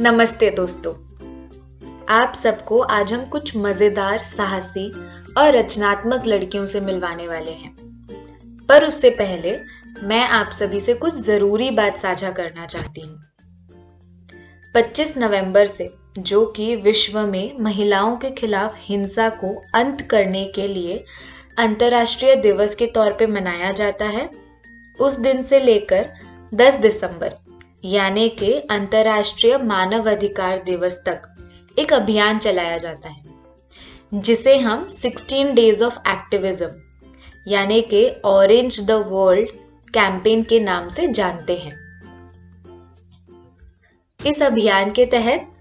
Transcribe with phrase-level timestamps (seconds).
[0.00, 0.92] नमस्ते दोस्तों।
[2.08, 4.90] आप सबको आज हम कुछ मज़ेदार, साहसी
[5.38, 7.76] और रचनात्मक लड़कियों से मिलवाने वाले हैं।
[8.68, 9.58] पर उससे पहले
[10.02, 13.18] मैं आप सभी से कुछ ज़रूरी बात साझा करना चाहती हूँ।
[14.74, 20.68] 25 नवंबर से, जो कि विश्व में महिलाओं के खिलाफ हिंसा को अंत करने के
[20.68, 21.04] लिए
[21.58, 24.30] अंतर्राष्ट्रीय दिवस के तौर पे मनाया जाता है,
[25.00, 26.10] उस दिन से लेकर
[26.54, 27.34] 10 दिसंबर
[27.84, 31.22] यानी कि अंतर्राष्ट्रीय मानव अधिकार दिवस तक
[31.78, 33.24] एक अभियान चलाया जाता है,
[34.14, 36.68] जिसे हम 16 डेज़ ऑफ़ एक्टिविज्म
[37.48, 39.48] यानी कि ऑरेंज द वर्ल्ड
[39.94, 41.76] कैंपेन के नाम से जानते हैं।
[44.26, 45.52] इस अभियान के तहत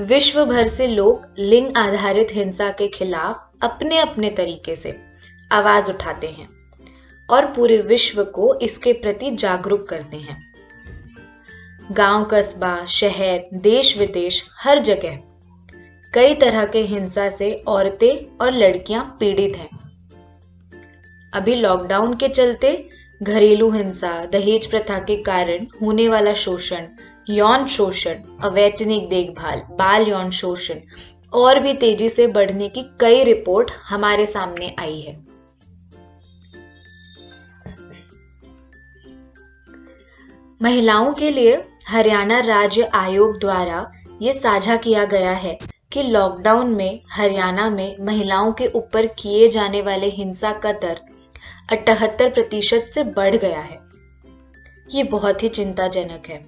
[0.00, 4.96] विश्व भर से लोग लिंग आधारित हिंसा के खिलाफ अपने अपने तरीके से
[5.52, 6.48] आवाज़ उठाते हैं
[7.30, 10.53] और पूरे विश्व को इसके प्रति जागरूक करते हैं।
[11.92, 15.18] गाँव कस्बा, शहर, देश विदेश, हर जगह।
[16.14, 19.68] कई तरह के हिंसा से औरतें और लड़कियाँ पीड़ित हैं।
[21.34, 22.88] अभी लॉकडाउन के चलते
[23.22, 26.86] घरेलू हिंसा, दहेज प्रथा के कारण होने वाला शोषण,
[27.30, 30.80] यौन शोषण, अवैतनिक देखभाल, बाल यौन शोषण
[31.32, 35.24] और भी तेज़ी से बढ़ने की कई रिपोर्ट हमारे सामने आई है।
[40.62, 45.58] महिलाओं के लिए हरियाणा राज्य आयोग द्वारा ये साझा किया गया है
[45.92, 51.00] कि लॉकडाउन में हरियाणा में महिलाओं के ऊपर किए जाने वाले हिंसा का दर
[51.72, 53.78] अठहत्तर प्रतिशत से बढ़ गया है।
[54.94, 56.38] ये बहुत ही चिंताजनक है।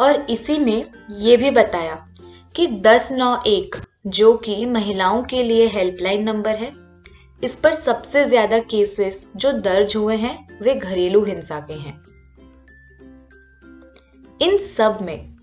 [0.00, 2.08] और इसी में ये भी बताया
[2.56, 6.72] कि दस नौ एक, जो कि महिलाओं के लिए हेल्पलाइन नंबर है,
[7.44, 12.05] इस पर सबसे ज़्यादा केसेस जो दर्ज हुए हैं, वे घरेलू हिंसा के हैं।
[14.40, 15.36] इन सब में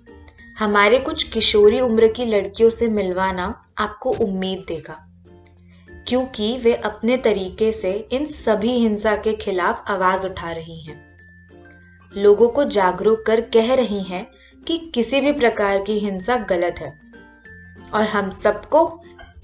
[0.59, 3.45] हमारे कुछ किशोरी उम्र की लड़कियों से मिलवाना
[3.77, 4.97] आपको उम्मीद देगा,
[6.07, 11.01] क्योंकि वे अपने तरीके से इन सभी हिंसा के खिलाफ आवाज़ उठा रही हैं।
[12.13, 14.25] लोगों को जागरूक कर कह रही हैं
[14.67, 16.93] कि किसी भी प्रकार की हिंसा गलत है
[17.93, 18.85] और हम सबको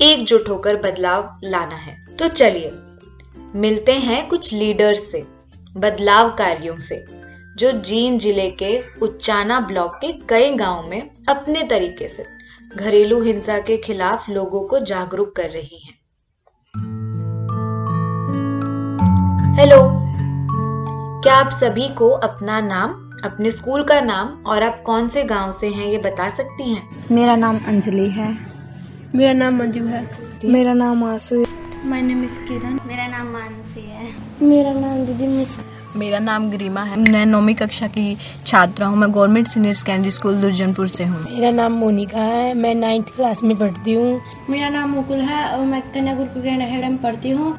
[0.02, 2.72] एकजुट होकर बदलाव लाना है। तो चलिए,
[3.56, 5.26] मिलते हैं कुछ लीडर्स से,
[5.78, 7.06] बदलाव कार्यों से।
[7.60, 12.24] जो जीन ज़िले के उच्चाना ब्लॉक के कई गाँव में अपने तरीके से
[12.76, 15.94] घरेलू हिंसा के खिलाफ लोगों को जागरूक कर रही हैं।
[19.58, 19.78] हेलो
[21.24, 22.92] क्या आप सभी को अपना नाम
[23.26, 27.06] अपने स्कूल का नाम और आप कौन से गाँव से हैं ये बता सकती हैं?
[27.12, 28.30] मेरा नाम अंजलि है।
[29.16, 30.08] मेरा नाम मंजू है।
[30.46, 31.44] मेरा नाम Aasu
[31.86, 34.08] my name is Kiran मेरा नाम मानसी है।
[34.42, 35.58] मेरा नाम दीदी मिस
[35.98, 38.16] मेरा नाम गरिमा है। मैं नौवीं कक्षा की
[38.48, 42.74] छात्रा हूँ। मैं government senior secondary school Durjanpur से हूँ। मेरा नाम मोनिका है। मैं
[42.76, 46.42] नाइन्थ क्लास में पढ़ती हूँ। मेरा नाम मुकुल है और मैं कन्या गुरुकुल
[46.84, 47.52] में पढ़ती हूँ।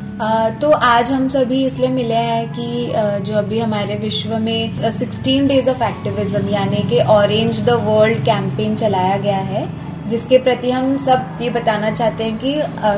[0.60, 5.70] तो आज हम सभी इसलिए मिले हैं कि जो अभी हमारे विश्व में सिक्सटीन डेज़
[5.70, 9.68] ऑफ़ एक्टिविज्म यानी कि ऑरेंज द वर्ल्ड कैंपेन चलाया गया है
[10.08, 12.54] जिसके प्रति हम सब ये बताना चाहते हैं कि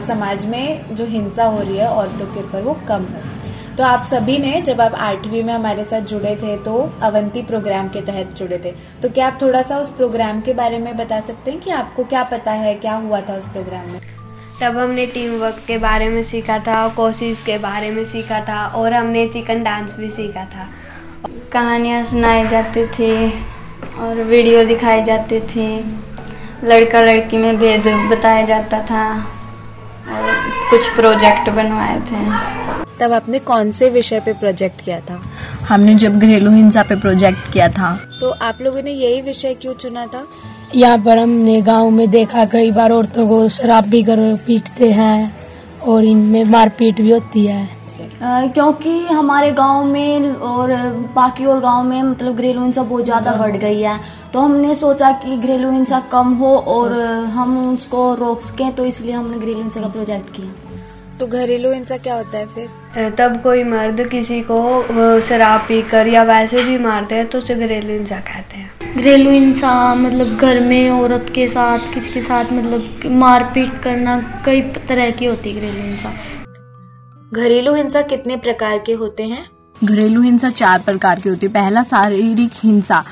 [0.07, 3.31] समाज में जो हिंसा हो रही है औरतों के ऊपर वो कम हो।
[3.79, 7.89] तो आप सभी ने जब आप आठवीं में हमारे साथ जुड़े थे तो अवंती प्रोग्राम
[7.89, 8.73] के तहत जुड़े थे।
[9.03, 12.05] तो क्या आप थोड़ा सा उस प्रोग्राम के बारे में बता सकते हैं कि आपको
[12.05, 14.01] क्या पता है क्या हुआ था उस प्रोग्राम में?
[14.61, 18.67] तब हमने टीम वर्क के बारे में सीखा था कोशिश के बारे में सीखा था
[18.67, 20.69] और हमने चिकन डांस भी सीखा था।
[21.53, 23.13] कहानियाँ सुनाई जाती थी
[23.99, 25.69] और वीडियो दिखाई जाती थी।
[26.65, 29.09] लड़का लड़की में भेद बताया जाता था
[30.11, 30.31] और
[30.71, 32.72] कुछ प्रोजेक्ट बनवाए थे।
[33.03, 35.21] तब आपने कौन से विषय पे प्रोजेक्ट किया था?
[35.69, 39.75] हमने जब घरेलू हिंसा पे प्रोजेक्ट किया था। तो आप लोगों ने यही विषय क्यों
[39.75, 40.27] चुना था?
[40.75, 45.35] यहाँ पर हमने गाँव में देखा कई बार औरतों को शराब भी कर पीटते हैं
[45.87, 50.73] और इनमें मारपीट भी होती है। अ, क्योंकि हमारे गाँव में और
[51.15, 53.99] बाकी और गाँव में मतलब घरेलू हिंसा बहुत ज़्यादा बढ़ गई है।
[54.33, 57.01] तो हमने सोचा कि घरेलू हिंसा कम हो और
[57.35, 60.72] हम उसको रोक सकें तो इसलिए हमने घरेलू हिंसा का प्रोजेक्ट किया।
[61.21, 63.11] तो घरेलू हिंसा क्या होता है फिर?
[63.19, 67.55] तब कोई मर्द किसी को शराब पी कर या वैसे भी मारते हैं तो उसे
[67.55, 72.53] घरेलू हिंसा कहते हैं। घरेलू हिंसा मतलब घर में औरत के साथ किसी के साथ
[72.53, 74.17] मतलब मारपीट करना
[74.47, 76.13] कई तरह की होती है घरेलू हिंसा।
[77.33, 79.47] घरेलू हिंसा कितने प्रकार के होते हैं?
[79.85, 83.03] घरेलू हिंसा चार प्रकार की होती है। पहला, शारीरिक हिंसा,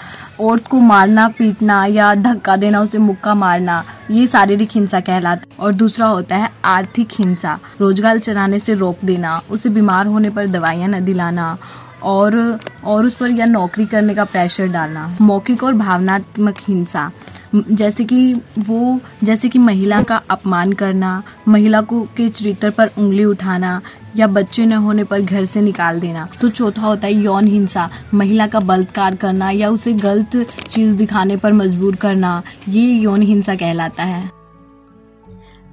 [0.40, 5.58] औरत को मारना, पीटना या धक्का देना, उसे मुक्का मारना, ये शारीरिक हिंसा कहलाता है।
[5.60, 10.46] और दूसरा होता है, आर्थिक हिंसा, रोज़गार चलाने से रोक देना, उसे बीमार होने पर
[10.46, 11.56] दवाइयाँ न दिलाना
[12.02, 17.10] और और उस पर या नौकरी करने का प्रेशर डालना। मौखिक और भावनात्मक हिंसा,
[17.54, 23.24] जैसे कि वो, जैसे कि महिला का अपमान करना, महिला को के चरित्र पर उंगली
[23.24, 23.80] उठाना
[24.16, 27.88] या बच्चे न होने पर घर से निकाल देना। तो चौथा होता है यौन हिंसा।
[28.14, 30.36] महिला का बलात्कार करना या उसे गलत
[30.70, 34.30] चीज़ दिखाने पर मजबूर करना ये यौन हिंसा कहलाता है।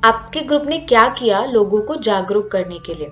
[0.04, 3.12] आपके ग्रुप ने क्या किया लोगों को जागरूक करने के लिए?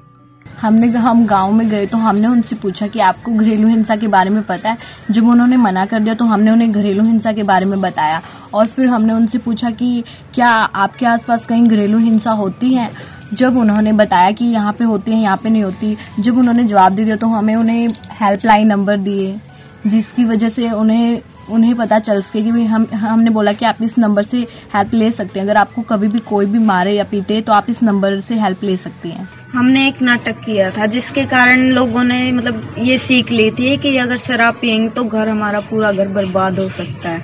[0.62, 4.30] हमने हम गाँव में गए तो हमने उनसे पूछा कि आपको घरेलू हिंसा के बारे
[4.30, 4.77] में पता है?
[5.12, 8.22] जब उन्होंने मना कर दिया तो हमने उन्हें घरेलू हिंसा के बारे में बताया।
[8.54, 10.04] और फिर हमने उनसे पूछा कि
[10.36, 12.89] क्या आपके आसपास कहीं घरेलू हिंसा होती है?
[13.36, 16.96] जब उन्होंने बताया कि यहाँ पे होती है यहाँ पे नहीं होती जब उन्होंने जवाब
[16.96, 17.88] दे दिया तो हमें उन्हें
[18.22, 19.40] हेल्पलाइन नंबर दिए
[19.88, 21.22] जिसकी वजह से उन्हें
[21.52, 24.38] उन्हें पता चल सके कि हम हमने बोला कि आप इस नंबर से
[24.76, 27.70] हेल्प ले सकते हैं। अगर आपको कभी भी कोई भी मारे या पीटे तो आप
[27.70, 32.04] इस नंबर से हेल्प ले सकती हैं। हमने एक नाटक किया था जिसके कारण लोगों
[32.04, 36.08] ने मतलब ये सीख ली थी कि अगर शराब पियेंगे तो घर हमारा पूरा घर
[36.10, 37.24] बर्बाद हो सकता है।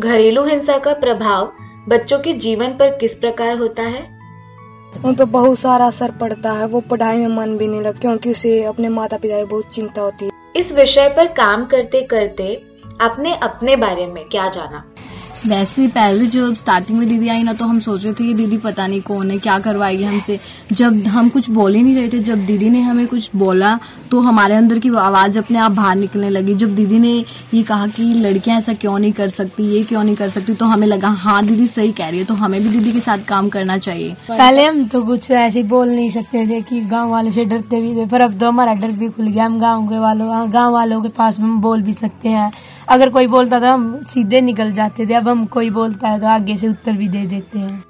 [0.00, 1.52] घरेलू हिंसा का प्रभाव
[1.88, 4.13] बच्चों के जीवन पर किस प्रकार होता है?
[5.04, 8.30] उन पर बहुत सारा असर पड़ता है। वो पढ़ाई में मन भी नहीं लगता क्योंकि
[8.30, 12.62] उसे अपने माता पिता की बहुत चिंता होती है। इस विषय पर काम करते करते
[13.00, 14.84] आपने अपने बारे में क्या जाना?
[15.46, 18.58] वैसे पहले जब स्टार्टिंग में दीदी आई ना तो हम सोच रहे थे कि दीदी
[18.58, 20.38] पता नहीं कौन है, क्या करवाएगी हमसे।
[20.72, 23.78] जब हम कुछ बोल ही नहीं रहे थे, जब दीदी ने हमें कुछ बोला
[24.10, 27.12] तो हमारे अंदर की आवाज़ अपने आप बाहर निकलने लगी। जब दीदी ने
[27.54, 30.66] ये कहा कि लड़कियाँ ऐसा क्यों नहीं कर सकती, ये क्यों नहीं कर सकती तो
[30.66, 33.48] हमें लगा हाँ दीदी सही कह रही है तो हमें भी दीदी के साथ काम
[33.48, 37.44] करना चाहिए। पहले हम तो कुछ ऐसे बोल नहीं सकते थे कि गाँव वाले से
[37.44, 40.52] डरते भी थे, पर अब तो हमारा डर भी खुल गया, हम गाँव के वालों
[40.52, 42.50] गाँव वालों के पास हम बोल भी सकते हैं।
[42.88, 46.26] अगर कोई बोलता था हम सीधे निकल जाते थे अब हम कोई बोलता है तो
[46.26, 47.84] आगे से उत्तर भी दे देते हैं।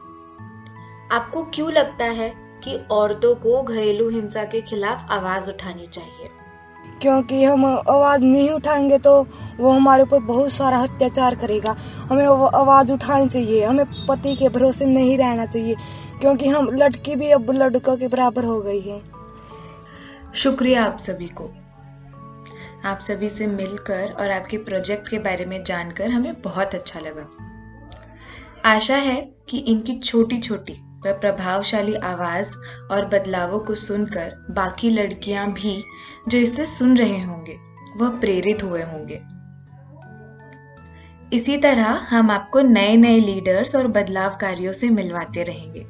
[1.12, 2.29] आपको क्यों लगता है
[2.64, 6.31] कि औरतों को घरेलू हिंसा के खिलाफ आवाज़ उठानी चाहिए?
[7.02, 9.20] क्योंकि हम आवाज़ नहीं उठाएँगे तो
[9.58, 11.76] वो हमारे ऊपर बहुत सारा अत्याचार करेगा।
[12.11, 15.75] हमें आवाज़ उठानी चाहिए हमें पति के भरोसे नहीं रहना चाहिए
[16.20, 19.00] क्योंकि हम लड़की भी अब लड़कों के बराबर हो गई है।
[20.35, 21.50] शुक्रिया आप सभी को।
[22.84, 27.26] आप सभी से मिलकर और आपके प्रोजेक्ट के बारे में जानकर हमें बहुत अच्छा लगा।
[28.64, 30.72] आशा है कि इनकी छोटी छोटी
[31.06, 32.54] व प्रभावशाली आवाज़
[32.92, 35.82] और बदलावों को सुनकर बाकी लड़कियाँ भी
[36.28, 37.56] जो इसे सुन रहे होंगे,
[37.96, 39.20] वह प्रेरित हुए होंगे।
[41.32, 45.86] इसी तरह हम आपको नए नए लीडर्स और बदलावकारियों से मिलवाते रहेंगे।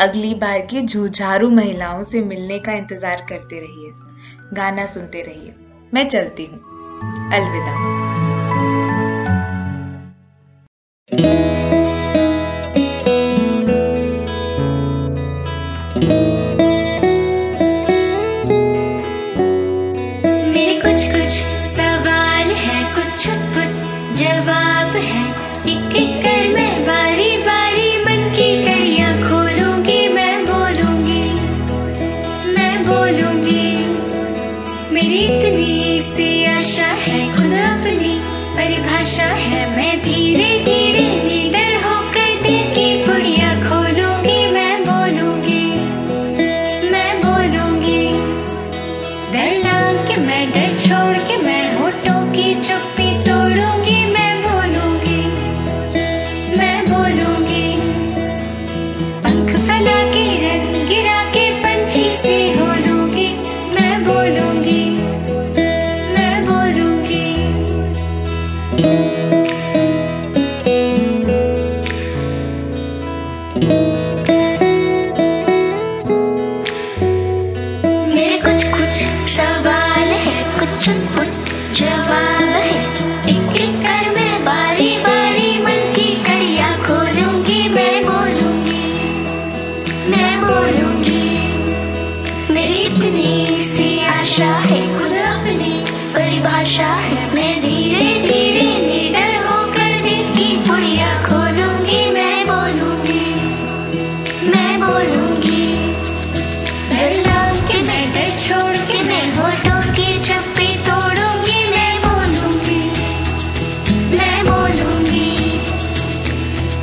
[0.00, 4.07] अगली बार की झूझारू महिलाओं से मिलने का इंतज़ार करते रहिए।
[4.52, 5.54] गाना सुनते रहिए।
[5.94, 6.58] मैं चलती हूँ।
[7.32, 7.98] अलविदा।
[24.18, 24.57] इतनी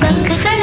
[0.06, 0.55] 三个三